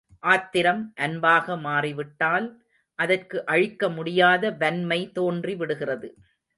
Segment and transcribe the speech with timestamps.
[0.23, 2.47] ஆத்திரம் அன்பாக மாறிவிட்டால்
[2.99, 6.09] அதற்கு அழிக்க முடியாத வன்மை தோன்றிவிடுகிறது.